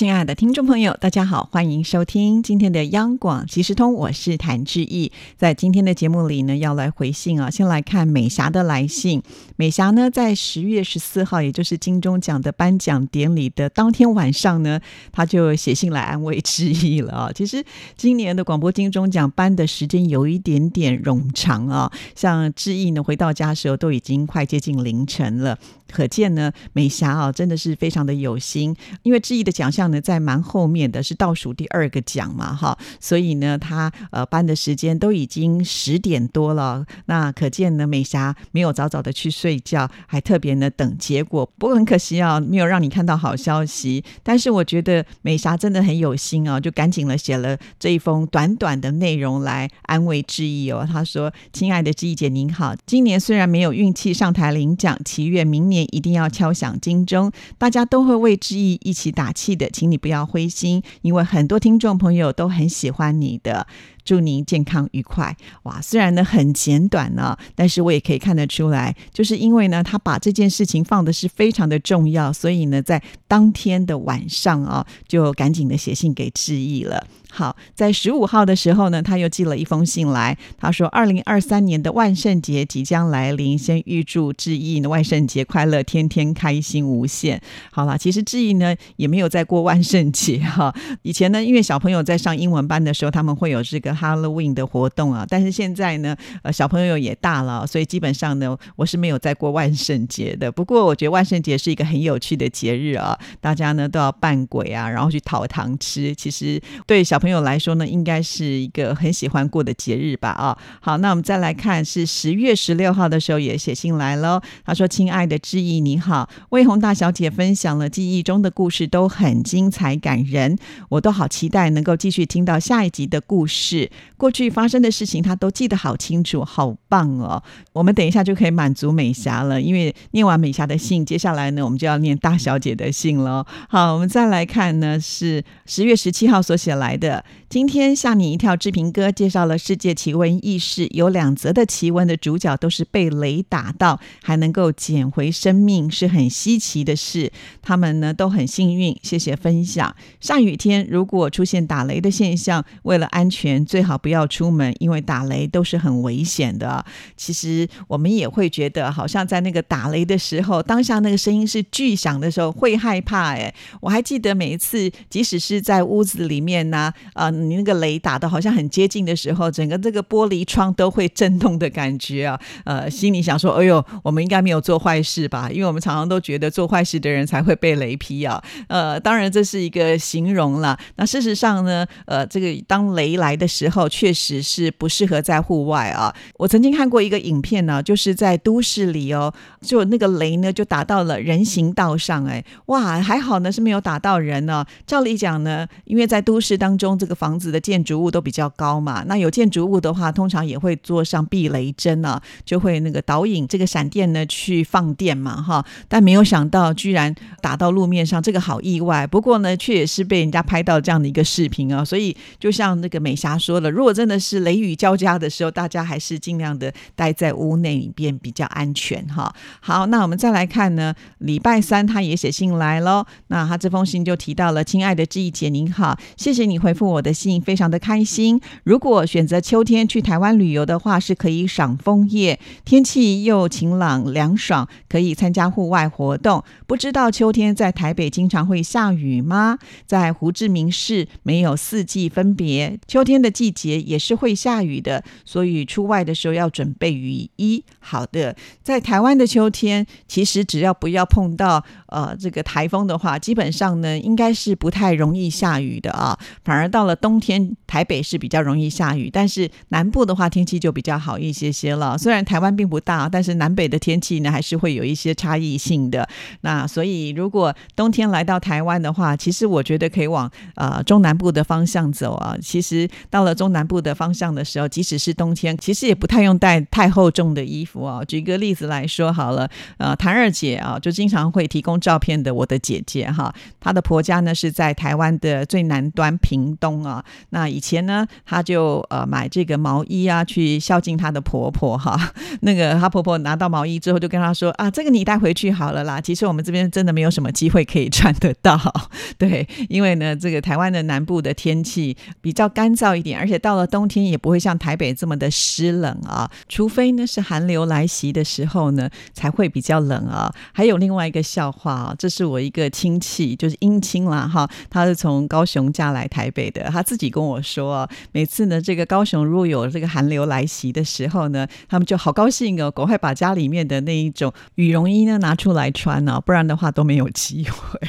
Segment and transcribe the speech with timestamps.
[0.00, 5.12] 亲爱的听众朋友，大家好，欢迎收听今天的央广即时通，我是谭志毅。
[5.36, 9.22] 在今天的节目里呢，要来回信啊，先来看美霞的来信。
[9.56, 14.80] 美霞呢，在十月十四号，也就是金钟奖的颁奖典礼的当天晚上呢，
[15.12, 17.30] 她就写信来安慰志毅了啊。
[17.34, 17.62] 其实
[17.94, 25.58] 今年的广播金钟奖颁的时间有一点点冗长啊，像志毅呢回到家的时候都已经快接近凌晨了。
[25.92, 28.74] 可见呢，美霞啊，真的是非常的有心。
[29.02, 36.86] 因为志毅的奖项呢，在蛮后面的是倒数第二个奖嘛，哈，所以呢，他呃颁的时间都已经十点多了。
[37.06, 41.44] 那可见呢，美霞没有早早的去睡觉，还特别呢等结果。
[41.58, 44.04] 不过很可惜啊，没有让你看到好消息。
[44.22, 50.86] 但是我觉得美霞真的很有心啊，就赶紧了写了这一封短短的内容来安慰志毅哦。
[50.90, 63.66] 他说：“亲爱的志毅姐您好，今年虽然没有运气上台领奖，祈愿明年。”一定要敲响金钟，大家都会为志毅一起打气的，请你不要灰心，因为很多听众朋友都很喜欢你的。
[64.02, 65.36] 祝您健康愉快！
[65.64, 77.06] 哇，虽然呢很简短呢，但是我也可以看得出来，就是因为呢他把这件事情放的是非常的重要，所以呢在当天的晚上啊，就赶紧的写信给志毅了。
[77.30, 80.36] 好，在十五号的时候呢，他又寄了一封信来。
[80.58, 90.74] 他说：“二零二三年的万圣节即将来临，先预祝志毅的万圣节快乐，天天开心无限。”好了，其实志毅呢也没有在过万圣节哈。
[91.02, 95.24] 以前呢，因为小朋友在上英文班的时候，他们会有这个 Halloween 的活动啊。
[95.28, 100.50] 但是现在呢，呃，小朋友也大了，所以基本上呢，我是没有在过万圣节的。
[100.50, 106.12] 不过我觉得万圣节是一个很有趣的节日啊，大家呢都要扮鬼啊，然后去讨糖吃。
[106.14, 110.30] 其实对小朋友来说呢，应该是一个很喜欢过的节日吧？
[110.30, 114.40] 啊，好，那我们再来看，是十月十六号的时候也写信来喽。
[114.64, 120.56] 他说：“亲爱的志毅，你好，魏红大小姐分享了记忆中的故事，都很精彩感人，
[120.88, 123.90] 我都好期待能够继续听到下一集的故事。
[124.16, 127.42] 过去发生的事情，他都记得好清楚，好棒哦！
[127.74, 133.46] 我们等一下就可以满足美霞了，因为念完美霞的信，接下来呢，我们就要念大小姐的信了。
[133.68, 137.09] 好，我们再来看呢，是十月十七号所写来的。
[137.10, 147.32] 的今天吓你一跳，志平哥介绍了世界奇闻异事，有两则的奇闻的主角都是被雷打到还能够捡回生命，是很稀奇的事。
[147.60, 149.92] 他们呢都很幸运，谢谢分享。
[150.20, 156.84] 下雨天如果出现打雷的现象，为了安全最好不要出门，因为打雷都是很危险的。
[157.16, 163.34] 其实我们也会觉得，好像在那个打雷的时候，当下那个声音是巨响的时候，会害怕。
[163.34, 166.92] 哎，我还记得每一次，即使是在屋子里面呢。
[167.14, 172.40] 啊，你那个雷打的好像很接近的时候，整个这个玻璃窗都会震动的感觉啊。
[172.64, 175.50] 呃，心里想说，哎呦，我们应该没有做坏事吧？
[175.50, 178.42] 因为我们常常都觉得做坏事的人才会被雷劈啊。
[178.68, 180.78] 呃，当然这是一个形容了。
[180.96, 186.14] 那事实上呢，呃，这个当雷来的时候，确实是不适合在户外啊。
[186.36, 194.64] 我曾经看过一个影片呢，就是在都市里哦，就那个雷呢就打到了人行道上，哎，哇，还好呢是没有打到人呢。
[194.86, 196.90] 照理讲呢，因为在都市当中。
[197.00, 205.64] 这个房房子的建筑物都比较高嘛，那有建筑物的话，通常也会做上避雷针啊，就会那个导引这个闪电呢去放电嘛，哈。
[205.86, 209.06] 但没有想到居然打到路面上，这个好意外。
[209.06, 219.32] 不过呢，却也是被人家拍到这样的一个视频啊，所以就像那个美霞说了，如果真的是雷雨交加的时候，大家还是尽量的待在屋内里边比较安全哈。
[219.60, 226.80] 好，那我们再来看呢，礼拜三他也写信来喽，那他这封信就提到了，亲爱的志毅姐您好，谢谢你回复。
[226.90, 228.40] 我的信非常的开心。
[228.64, 236.42] 如果选择秋天去台湾旅游的话，是可以赏枫叶，天气又晴朗凉爽，可以参加户外活动。
[236.66, 239.58] 不知道秋天在台北经常会下雨吗？
[239.86, 247.64] 在胡志明市没有四季分别，秋天的季节也是会下雨的，所以出外的时候要准备雨衣。
[247.78, 256.80] 好的，在台湾的秋天，其实只要不要碰到呃这个台风的话，基本上呢应该是不太容易下雨的啊，反而到。
[256.90, 261.96] 了冬天，台北是比较容易下雨，但是南部的话天气就比较好一些些了。
[261.96, 266.08] 虽然台湾并不大，但是南北的天气呢还是会有一些差异性的。
[266.40, 272.36] 那所以如果冬天来到台湾的话，其实我觉得可以往呃中南部的方向走啊。
[272.42, 278.04] 其实到了中南部的方向的时候，即使是冬天，其实也不太用带太厚重的衣服啊。
[278.04, 279.48] 举一个例子来说好了，
[279.78, 287.04] 呃，谭二姐啊就经常会提供照片的我的姐姐哈，她的婆家呢是在台湾的最南端屏东啊。
[287.30, 292.12] 那以前呢，她就呃买这个毛衣啊，去孝敬她的婆婆哈。
[292.42, 296.00] 那个她婆婆拿到毛衣之后，就跟她说啊，这个你带回去好了啦。
[296.00, 298.58] 其实我们这边真的没有什么机会可以穿得到，
[299.18, 310.32] 对，因为呢，这个台湾的南部的天气比较干燥一点，而且到了冬天也不会像台北这么的湿冷啊，除非呢是寒流来袭的时候呢，才会比较冷啊。
[310.52, 327.80] 还有另外一个笑话啊，这是我一个亲戚，就是姻亲啦哈，他是从高雄嫁来台北的，他自己跟我说，每次呢这个高雄如果有这个寒流来袭的时候呢，他们就好高兴哦，赶快把家里面的那一种羽绒衣呢拿出来穿呢，不然的话都没有机会。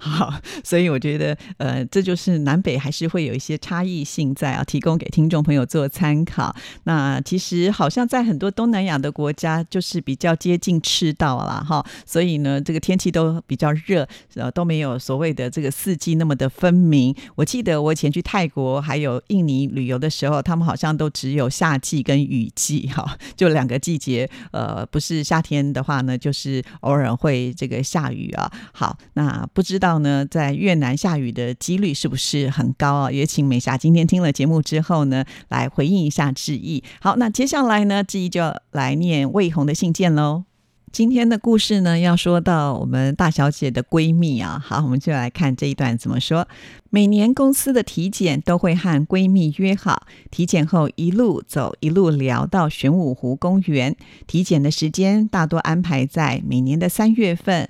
[0.02, 0.32] 好，
[0.64, 6.56] 所以我觉得，呃，这就是南北还是会有一些差异性在啊，提供给听众朋友做参考。
[6.84, 17.14] 那其实好像在很多东南亚的国家，就是比较接近赤道了哈，所以呢，这个天气都比较热，呃，都没有所谓的这个四季那么的分明。
[17.34, 24.26] 我记得我以前去泰国还有印尼旅游的时候，他们好像都只有夏季跟雨季哈，就两个季节。
[24.52, 28.50] 呃，不是夏天的话呢，就是偶尔会这个下雨啊。
[28.72, 29.89] 好，那不知道。
[29.98, 33.10] 呢，在越南下雨的几率是不是很高啊？
[33.10, 36.82] 也请美霞今天听了节目之后呢，来回应一下志毅。
[37.00, 40.44] 好，那接下来呢，志毅就来念魏红的信件喽。
[40.92, 44.60] 今天的故事呢，要说到我们大小姐的闺蜜啊。
[44.64, 46.48] 好，我们就来看这一段怎么说。
[46.90, 53.94] 每年公司的体检都会和闺蜜约好，体检后一路走一路聊到玄武湖公园。
[54.26, 57.68] 体检的时间大多安排在每年的三月份。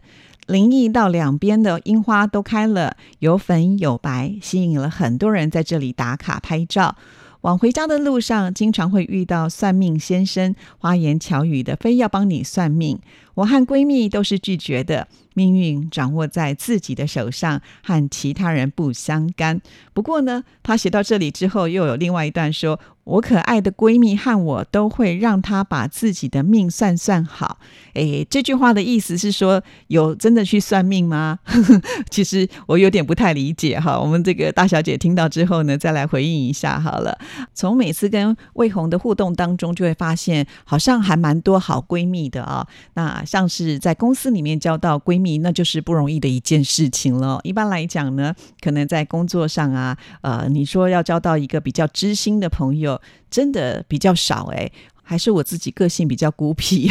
[0.51, 6.97] 林荫道两边的樱花都开了，有粉有白，吸引了很多人在这里打卡拍照。
[7.43, 12.99] 往回家的路上，经常会遇到算命先生，花言巧语的，非要帮你算命。
[13.35, 15.07] 我和闺蜜都是拒绝的。
[15.41, 19.59] 命运掌握在自己的手上，和其他人不相干。
[19.95, 27.59] 不过呢，他写到这里之后，又有另外一段说：“我可爱的闺蜜和我都会让她把自己的命算算好。”
[27.95, 31.39] 诶，这句话的意思是说，有真的去算命吗？
[32.11, 33.99] 其实我有点不太理解哈。
[33.99, 37.19] 我们这个大小姐听到之后呢，再来回应一下好了。
[37.55, 42.67] 从每次跟魏红的互动当中，就会发现好像还蛮多好闺蜜的啊。
[42.95, 45.21] 那像是在公司里面交到闺。
[45.21, 47.41] 蜜那就是不容易的一件事情了。
[47.43, 53.01] 一般来讲呢，可能在工作上啊，呃，你说要交到一个比较知心的朋友，
[53.31, 54.71] 真的比较少哎。
[55.03, 56.89] 还是我自己个性比较孤僻。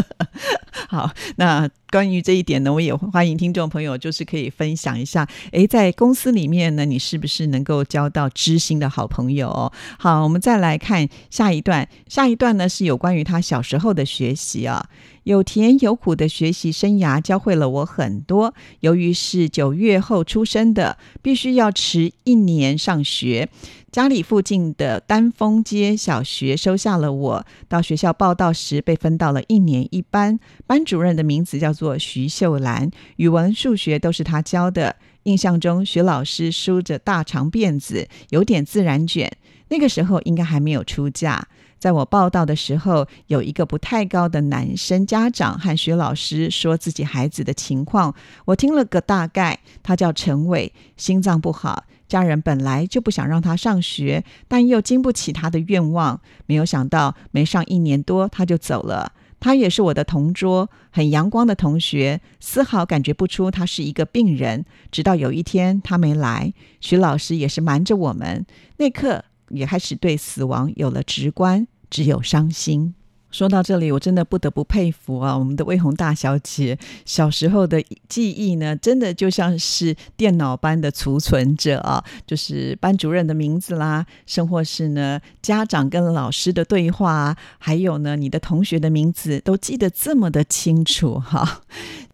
[0.88, 5.26] 好，那关于这一点呢，我也欢迎听众朋友，就是可以分享一下。
[5.52, 9.72] 诶，在公司里面呢，你是不是能够交到知心的好朋友？
[9.98, 11.88] 好，我们再来看下一段。
[12.08, 14.88] 下一段呢是有关于他小时候的学习啊。
[15.24, 18.54] 有甜有苦的学习生涯教会了我很多。
[18.78, 23.48] 由于是九月后出生的，必须要迟一年上学。
[23.90, 27.46] 家里附近的丹峰街小学收下了我。
[27.66, 30.38] 到学校报道时，被分到了一年一班。
[30.64, 34.96] 班主任的名字叫做徐秀兰，语文、数学都是他教的。
[35.24, 39.30] 印象中，徐老师梳着大长辫子，有点自然卷。
[39.68, 41.46] 那个时候应该还没有出嫁。
[41.78, 48.14] 在我报道的时候，有一个不太高的男生家长和徐老师说自己孩子的情况，
[48.46, 49.58] 我听了个大概。
[49.82, 56.20] 他叫陈伟，心脏不好，家人本来就不想让他上学，但又经不起他的愿望。
[56.46, 59.12] 没有想到，没上一年多他就走了。
[59.38, 64.64] 他也是我的同桌，很阳光的同学，丝毫感觉不出他是一个病人。
[64.90, 68.44] 直到有一天他没来，徐老师也是瞒着我们。
[68.78, 69.24] 那刻。
[69.50, 72.95] 也开始对死亡有了直观，只有伤心。
[73.30, 91.62] 说到这里，我真的不得不佩服啊，我们的魏红大小姐小时候的记忆呢，真的就像是电脑般的储存着啊，就是班主任的名字啦，甚或是呢家长跟老师的对话，还有呢你的同学的名字，都记得这么的清楚哈。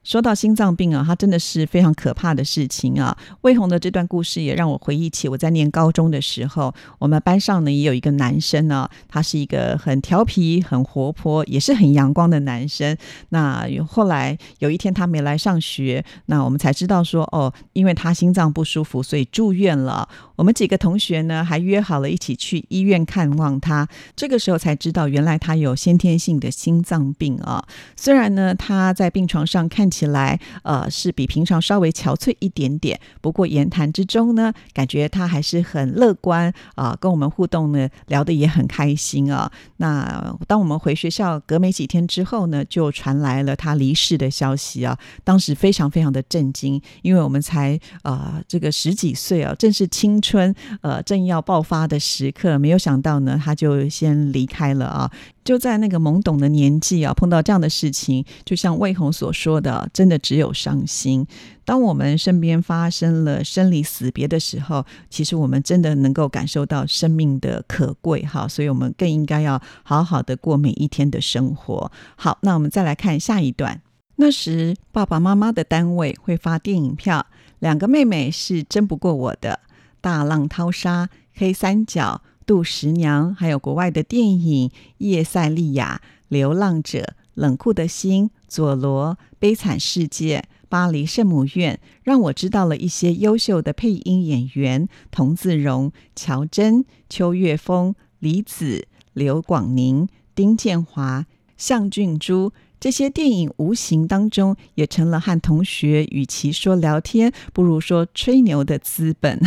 [0.04, 3.16] 说到心脏病啊，它真的是非常可怕的事情啊。
[3.42, 12.97] 魏红的这段故事也让我回忆起我在念高中的时候，我们班上呢也有一个男生呢，他是一个很调皮、很活泼，也是很阳光的男生。
[13.28, 20.09] 那后来有一天他没来上学，那我们才知道说，哦，因为他心脏不舒服，所以住院了。
[20.35, 23.87] 我们几个同学呢还约好了一起去医院看望他。
[24.16, 27.64] 这个时候才知道，原来他有先天性的心脏病啊。
[27.94, 29.91] 虽然呢他在病床上看。
[29.92, 39.52] 起来呃是比平常稍微憔悴一点点，不过言谈之中呢，感觉他还是很乐观啊，跟我们互动呢，聊得也很开心啊。
[39.76, 55.11] 那当我们回学校隔没几天之后呢，就传来了他离世的消息啊，当时非常非常的震惊，因为我们才啊这个十几岁啊，正是青春呃正要爆发的时刻，没有想到呢，他就先离开了啊。
[55.44, 61.26] 就在那个懵懂的年纪啊，碰到这样的事情，就像魏红所说的，真的只有伤心。
[61.64, 71.90] 当我们身边发生了生离死别的时候，其实我们真的能够感受到生命的可贵哈，所以我们更应该要好好的过每一天的生活。
[72.16, 73.80] 好，那我们再来看下一段。
[74.16, 77.26] 那时爸爸妈妈的单位会发电影票，
[77.58, 79.61] 两个妹妹是争不过我的，
[80.00, 82.22] 《大浪淘沙》、《黑三角》。
[82.52, 84.68] 杜十娘，还有国外的电影
[84.99, 86.99] 《叶塞利亚》《流浪者》
[87.32, 101.25] 《冷酷的心》《佐罗》《悲惨世界》《巴黎圣母院》，让我知道了一些优秀的配音演员：童自荣、乔真、邱岳峰、李子、刘广宁、丁建华、
[101.56, 102.52] 向俊珠。
[102.82, 109.40] 这些电影无形当中也成了和同学与其说聊天，不如说吹牛的资本。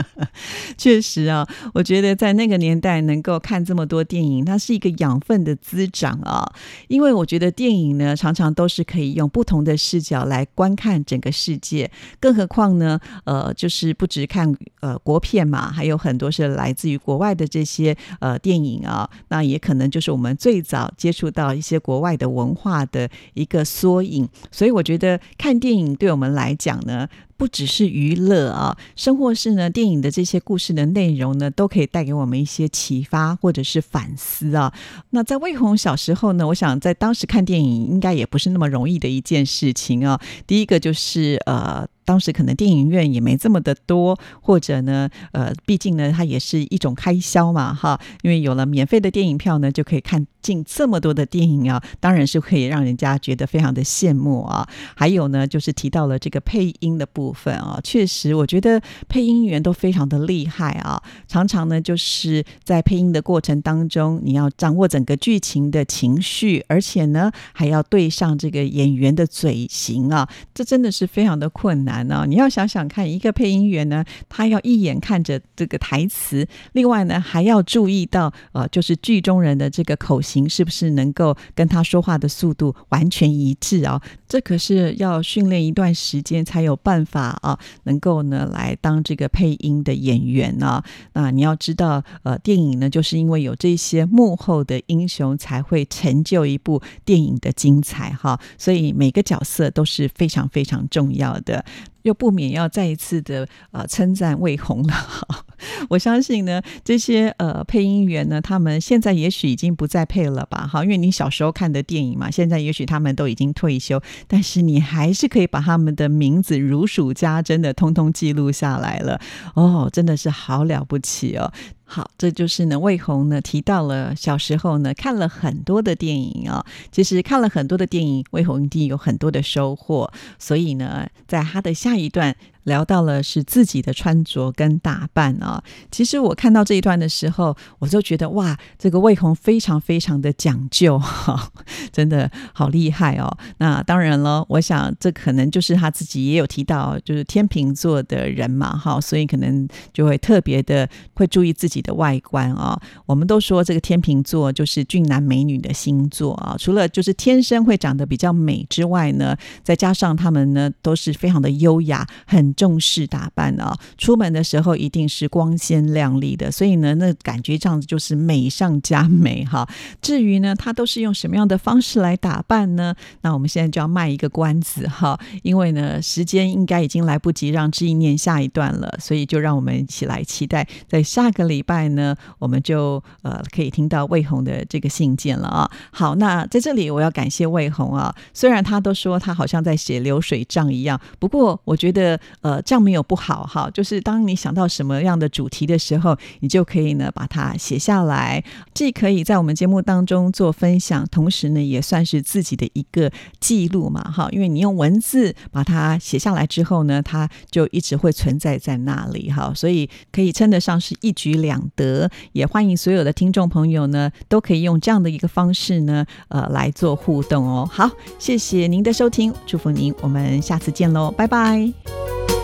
[0.76, 6.46] 确实啊，我觉得在那个年代能够看这么多电影，它是一个养分的滋长啊。
[6.88, 11.90] 因为我觉得电影呢，常常都是可以用不同的视角来观看整个世界。
[12.20, 19.08] 更何况呢，呃，就是不只看呃国片嘛，还有很多是来自于国外的这些呃电影啊。
[19.28, 22.57] 那也可能就是我们最早接触到一些国外的文。
[22.58, 27.08] 化的一个缩影，所以我觉得看电影对我们来讲呢。
[27.38, 34.74] 不只是娱乐啊，生活是呢，电影的这些故事的内容呢，都可以带给我们一些启发或者是反思啊。
[35.10, 40.20] 那在魏红小时候呢，我想在当时看电影应该也不是那么容易的一件事情啊。
[40.48, 48.00] 第一个就是呃，当时可能电影院也没这么的多，或者呢，呃，毕竟呢，它也是一种开销嘛，哈。
[48.22, 54.68] 因为有了免费的电影票呢，就可以看进这么多的电影啊，当然是可以让人家觉得非常的羡慕啊。
[54.96, 57.27] 还有呢，就是提到了这个配音的部。
[57.28, 61.02] 部分啊，确实，我觉得配音员都非常的厉害啊。
[61.26, 72.24] 常常呢，就是在配音的过程当中，你要掌握整个剧情的情绪，而且呢，还要对上这个演员的嘴型啊，这真的是非常的困难啊。
[72.26, 84.00] 你要想想看，一个配音员呢，他要一眼看着这个台词，另外呢，还要注意到呃，就是剧中人的这个口型是不是能够跟他说话的速度完全一致啊？
[84.28, 87.36] 这可是要训练一段时间才有办法。
[87.42, 90.82] 啊能够呢来当这个配音的演员呢？
[91.12, 98.38] 那你要知道，呃，电影呢，就是因为有这些幕后的英雄，才会成就一部电影的精彩哈。
[98.56, 101.64] 所以每个角色都是非常非常重要的。
[102.02, 104.94] 又不免要再一次的啊称赞魏红了。
[105.90, 110.68] 我相信呢，这些呃配音员呢，他们现在也许已经不再配了吧？
[110.70, 119.20] 哈，因为你小时候看的电影嘛，现在也许他们都已经退休，但是你还是可以把他们的名字如数家珍的通通记录下来了。
[119.54, 121.52] 哦，真的是好了不起哦。
[121.90, 132.36] 好，这就是呢，魏红呢提到了小时候呢看了很多的电影啊，其实看了很多的电影，魏红一定有很多的收获，所以呢，在他的下一段。
[132.68, 135.60] 聊到了是自己的穿着跟打扮啊，
[135.90, 141.50] 其实我看到这一段的时候，我就觉得哇，这个魏红非常非常的讲究哈，
[141.90, 143.36] 真的好厉害哦。
[143.56, 152.78] 那当然了，我想这可能就是他自己也有提到，就是天秤座的人嘛哈，所以可能就会特别的会注意自己的外观啊。
[153.06, 159.34] 我们都说这个天秤座就是俊男美女的星座啊，除了就是天生会长得比较美之外呢，
[159.64, 162.54] 再加上他们呢都是非常的优雅很。
[162.58, 169.66] 重视打扮啊，出门的时候一定是光鲜亮丽的，所以呢，那感觉这样子就是美上加美哈。
[170.02, 172.92] 至于呢，他都是用什么样的方式来打扮呢？
[173.20, 185.70] 那我们现在就要卖一个关子哈，因为呢，时间应该已经来不及让志毅念下一段了，所以就让我们一起来期待，在下个礼拜呢，我们就呃可以听到魏红的这个信件了啊。
[185.92, 192.18] 好，那在这里我要感谢魏红啊，虽然他都说他好像在写流水账一样，不过我觉得。
[192.48, 212.10] 呃，这样没有不好哈，就是当你想到什么样的主题的时候，你就可以呢把它写下来，既可以在我们节目当中做分享，同时呢也算是自己的一个记录嘛，哈，因为你用文字把它写下来之后呢，它就一直会存在在那里，哈，所以可以称得上是一举两得。
[212.32, 217.68] 也欢迎所有的听众朋友呢，都可以用这样的一个方式呢，呃，来做互动哦。
[217.70, 222.37] 好，谢谢您的收听，祝福您，我们下次见喽，拜拜。